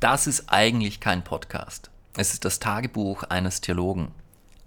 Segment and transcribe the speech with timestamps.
[0.00, 1.90] Das ist eigentlich kein Podcast.
[2.16, 4.12] Es ist das Tagebuch eines Theologen.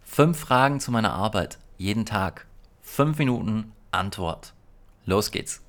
[0.03, 2.45] Fünf Fragen zu meiner Arbeit, jeden Tag.
[2.83, 4.53] Fünf Minuten Antwort.
[5.07, 5.63] Los geht's.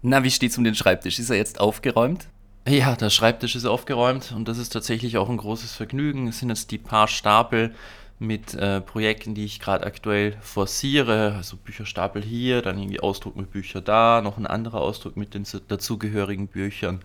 [0.00, 1.18] Na, wie steht's um den Schreibtisch?
[1.18, 2.28] Ist er jetzt aufgeräumt?
[2.66, 6.26] Ja, der Schreibtisch ist aufgeräumt und das ist tatsächlich auch ein großes Vergnügen.
[6.28, 7.74] Es sind jetzt die paar Stapel
[8.18, 11.34] mit äh, Projekten, die ich gerade aktuell forciere.
[11.36, 15.44] Also Bücherstapel hier, dann irgendwie Ausdruck mit Büchern da, noch ein anderer Ausdruck mit den
[15.68, 17.02] dazugehörigen Büchern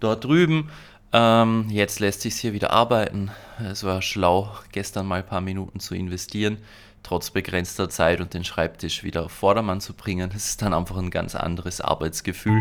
[0.00, 0.70] dort drüben.
[1.18, 3.30] Ähm, jetzt lässt sich hier wieder arbeiten.
[3.58, 6.58] Es war schlau, gestern mal ein paar Minuten zu investieren,
[7.02, 10.30] trotz begrenzter Zeit und den Schreibtisch wieder auf Vordermann zu bringen.
[10.36, 12.60] Es ist dann einfach ein ganz anderes Arbeitsgefühl.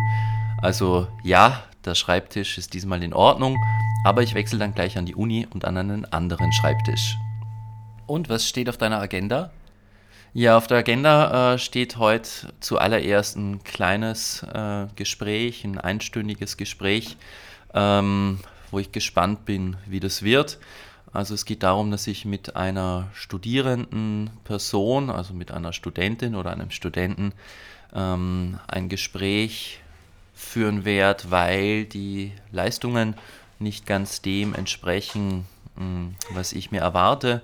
[0.61, 3.57] Also ja, der Schreibtisch ist diesmal in Ordnung,
[4.05, 7.17] aber ich wechsle dann gleich an die Uni und an einen anderen Schreibtisch.
[8.07, 9.51] Und was steht auf deiner Agenda?
[10.31, 12.29] Ja, auf der Agenda äh, steht heute
[12.61, 17.17] zuallererst ein kleines äh, Gespräch, ein einstündiges Gespräch,
[17.75, 18.39] ähm,
[18.71, 20.57] wo ich gespannt bin, wie das wird.
[21.13, 26.51] Also es geht darum, dass ich mit einer studierenden Person, also mit einer Studentin oder
[26.51, 27.33] einem Studenten,
[27.93, 29.79] ähm, ein Gespräch
[30.33, 33.15] führen werde, weil die Leistungen
[33.59, 35.45] nicht ganz dem entsprechen,
[35.77, 37.41] mh, was ich mir erwarte.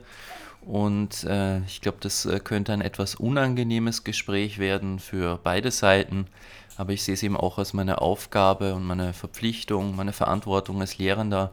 [0.62, 6.28] Und äh, ich glaube, das äh, könnte ein etwas unangenehmes Gespräch werden für beide Seiten.
[6.82, 10.98] Aber ich sehe es eben auch als meine Aufgabe und meine Verpflichtung, meine Verantwortung als
[10.98, 11.52] Lehrender,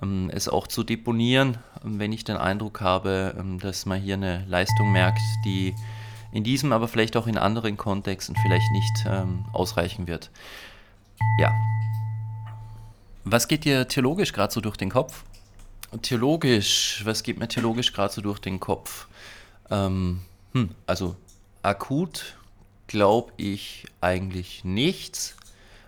[0.00, 4.44] ähm, es auch zu deponieren, wenn ich den Eindruck habe, ähm, dass man hier eine
[4.46, 5.74] Leistung merkt, die
[6.30, 10.30] in diesem, aber vielleicht auch in anderen Kontexten vielleicht nicht ähm, ausreichen wird.
[11.40, 11.52] Ja.
[13.24, 15.24] Was geht dir theologisch gerade so durch den Kopf?
[16.00, 19.08] Theologisch, was geht mir theologisch gerade so durch den Kopf?
[19.68, 20.20] Ähm,
[20.52, 21.16] hm, also
[21.60, 22.36] akut
[22.90, 25.36] glaube ich eigentlich nichts.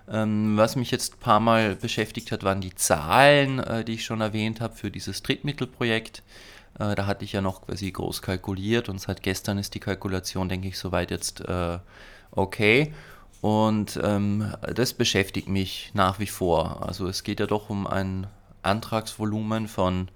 [0.09, 4.05] Ähm, was mich jetzt ein paar Mal beschäftigt hat, waren die Zahlen, äh, die ich
[4.05, 6.23] schon erwähnt habe für dieses Drittmittelprojekt.
[6.79, 10.49] Äh, da hatte ich ja noch quasi groß kalkuliert und seit gestern ist die Kalkulation,
[10.49, 11.79] denke ich, soweit jetzt äh,
[12.31, 12.95] okay.
[13.41, 16.87] Und ähm, das beschäftigt mich nach wie vor.
[16.87, 18.29] Also es geht ja doch um ein
[18.63, 20.09] Antragsvolumen von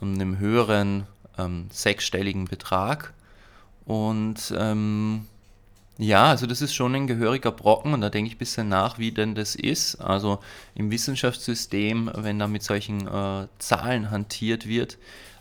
[0.00, 1.06] ähm, einem höheren
[1.36, 3.12] ähm, sechsstelligen Betrag.
[3.84, 5.26] Und ähm,
[5.98, 8.98] ja, also das ist schon ein gehöriger Brocken und da denke ich ein bisschen nach,
[8.98, 9.96] wie denn das ist.
[9.96, 10.40] Also
[10.74, 14.98] im Wissenschaftssystem, wenn da mit solchen äh, Zahlen hantiert wird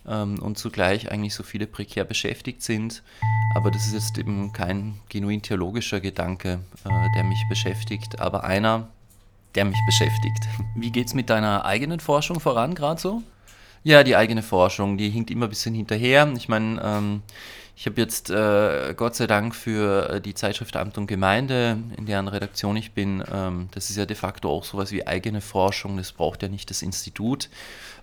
[0.07, 3.01] ähm, und zugleich eigentlich so viele prekär beschäftigt sind.
[3.55, 8.89] Aber das ist jetzt eben kein genuin theologischer Gedanke, äh, der mich beschäftigt, aber einer,
[9.55, 10.47] der mich beschäftigt.
[10.75, 13.23] Wie geht es mit deiner eigenen Forschung voran gerade so?
[13.83, 16.31] Ja, die eigene Forschung, die hinkt immer ein bisschen hinterher.
[16.37, 17.21] Ich meine, ähm,
[17.75, 22.05] ich habe jetzt äh, Gott sei Dank für äh, die Zeitschrift Amt und Gemeinde, in
[22.05, 25.97] deren Redaktion ich bin, ähm, das ist ja de facto auch sowas wie eigene Forschung,
[25.97, 27.49] das braucht ja nicht das Institut.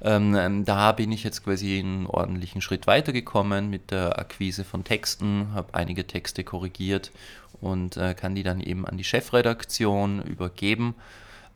[0.02, 4.84] Ähm, ähm, da bin ich jetzt quasi einen ordentlichen Schritt weitergekommen mit der Akquise von
[4.84, 7.10] Texten, habe einige Texte korrigiert
[7.62, 10.94] und äh, kann die dann eben an die Chefredaktion übergeben.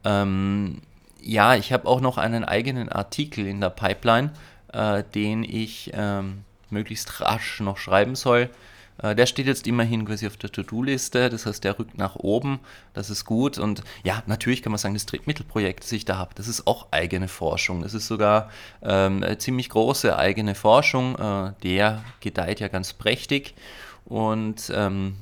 [0.05, 0.81] Ähm,
[1.25, 4.31] ja, ich habe auch noch einen eigenen Artikel in der Pipeline,
[4.73, 8.51] äh, den ich ähm, möglichst rasch noch schreiben soll.
[9.03, 12.61] Äh, der steht jetzt immerhin quasi auf der To-Do-Liste, das heißt, der rückt nach oben,
[12.93, 13.59] das ist gut.
[13.59, 16.89] Und ja, natürlich kann man sagen, das Drittmittelprojekt, das ich da habe, das ist auch
[16.91, 17.83] eigene Forschung.
[17.83, 18.51] Das ist sogar
[18.83, 21.17] ähm, eine ziemlich große eigene Forschung.
[21.17, 23.55] Äh, der gedeiht ja ganz prächtig.
[24.05, 25.17] Und ähm,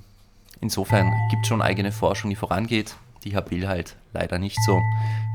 [0.60, 2.96] insofern gibt es schon eigene Forschung, die vorangeht.
[3.24, 4.80] Die Herr Bill halt leider nicht so.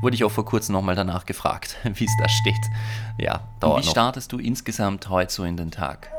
[0.02, 2.54] Wurde ich auch vor kurzem nochmal danach gefragt, wie es da steht.
[3.18, 3.92] Ja, dauert wie noch.
[3.92, 6.10] startest du insgesamt heute so in den Tag?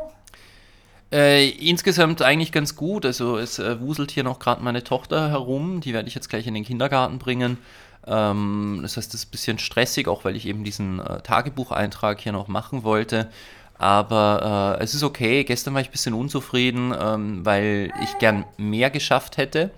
[1.12, 3.06] Äh, insgesamt eigentlich ganz gut.
[3.06, 5.82] Also es äh, wuselt hier noch gerade meine Tochter herum.
[5.82, 7.58] Die werde ich jetzt gleich in den Kindergarten bringen.
[8.06, 12.20] Ähm, das heißt, es ist ein bisschen stressig, auch weil ich eben diesen äh, Tagebucheintrag
[12.20, 13.30] hier noch machen wollte.
[13.78, 15.44] Aber äh, es ist okay.
[15.44, 19.72] Gestern war ich ein bisschen unzufrieden, ähm, weil ich gern mehr geschafft hätte.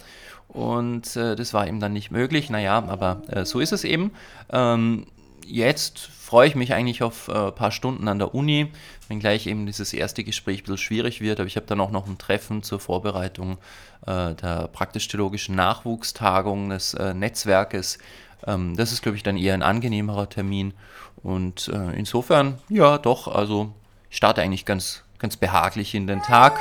[0.52, 2.50] Und äh, das war eben dann nicht möglich.
[2.50, 4.12] Naja, aber äh, so ist es eben.
[4.52, 5.08] Ähm,
[5.46, 8.72] jetzt freue ich mich eigentlich auf ein äh, paar Stunden an der Uni,
[9.08, 11.40] wenngleich eben dieses erste Gespräch ein bisschen schwierig wird.
[11.40, 13.60] Aber ich habe dann auch noch ein Treffen zur Vorbereitung
[14.06, 17.98] äh, der praktisch-theologischen Nachwuchstagung des äh, Netzwerkes.
[18.46, 20.74] Ähm, das ist, glaube ich, dann eher ein angenehmerer Termin.
[21.24, 23.74] Und äh, insofern, ja, doch, also
[24.10, 26.60] ich starte eigentlich ganz, ganz behaglich in den Tag.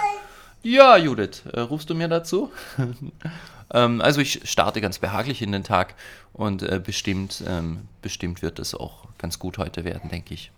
[0.62, 2.52] Ja, Judith, rufst du mir dazu?
[3.72, 5.94] Ähm, also ich starte ganz behaglich in den Tag
[6.32, 10.52] und äh, bestimmt, ähm, bestimmt wird es auch ganz gut heute werden, denke ich.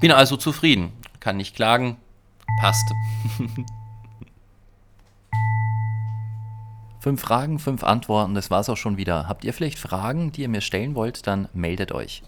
[0.00, 1.96] Bin also zufrieden, kann nicht klagen,
[2.60, 2.92] passt.
[7.00, 9.26] Fünf Fragen, fünf Antworten, das war's auch schon wieder.
[9.26, 12.22] Habt ihr vielleicht Fragen, die ihr mir stellen wollt, dann meldet euch.